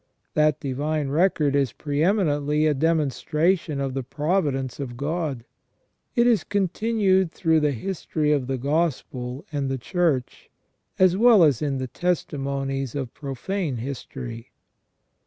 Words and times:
That 0.33 0.59
divine 0.59 1.09
record 1.09 1.55
is 1.55 1.73
pre 1.73 2.03
eminently 2.03 2.65
a 2.65 2.73
demonstration 2.73 3.79
of 3.79 3.93
the 3.93 4.01
providence 4.01 4.79
of 4.79 4.97
God. 4.97 5.45
It 6.15 6.25
is 6.25 6.43
continued 6.43 7.31
through 7.31 7.59
the 7.59 7.69
history 7.71 8.31
of 8.31 8.47
the 8.47 8.57
Gospel 8.57 9.45
and 9.51 9.69
the 9.69 9.77
Church, 9.77 10.49
as 10.97 11.15
well 11.15 11.43
as 11.43 11.61
in 11.61 11.77
the 11.77 11.85
testimonies 11.85 12.95
of 12.95 13.13
profane 13.13 13.75
history. 13.77 14.49